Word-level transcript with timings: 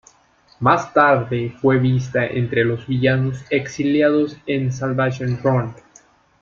Más 0.59 0.91
tarde 0.95 1.53
fue 1.61 1.77
vista 1.77 2.25
entre 2.25 2.63
los 2.65 2.87
villanos 2.87 3.45
exiliados 3.51 4.35
en 4.47 4.71
Salvation 4.71 5.37
Run. 5.43 5.75